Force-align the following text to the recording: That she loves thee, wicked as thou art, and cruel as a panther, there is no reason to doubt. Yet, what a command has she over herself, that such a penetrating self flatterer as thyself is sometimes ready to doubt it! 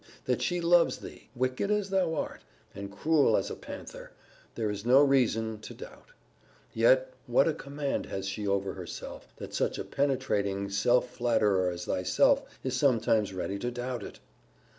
That 0.25 0.41
she 0.41 0.61
loves 0.61 0.97
thee, 0.97 1.29
wicked 1.35 1.69
as 1.69 1.91
thou 1.91 2.15
art, 2.15 2.41
and 2.73 2.91
cruel 2.91 3.37
as 3.37 3.51
a 3.51 3.55
panther, 3.55 4.09
there 4.55 4.71
is 4.71 4.83
no 4.83 5.03
reason 5.03 5.59
to 5.59 5.75
doubt. 5.75 6.13
Yet, 6.73 7.13
what 7.27 7.47
a 7.47 7.53
command 7.53 8.07
has 8.07 8.27
she 8.27 8.47
over 8.47 8.73
herself, 8.73 9.31
that 9.35 9.53
such 9.53 9.77
a 9.77 9.83
penetrating 9.85 10.71
self 10.71 11.07
flatterer 11.07 11.69
as 11.69 11.85
thyself 11.85 12.41
is 12.63 12.75
sometimes 12.75 13.31
ready 13.31 13.59
to 13.59 13.69
doubt 13.69 14.01
it! 14.01 14.19